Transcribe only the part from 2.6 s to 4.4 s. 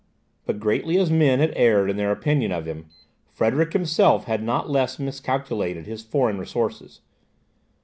him, Frederick himself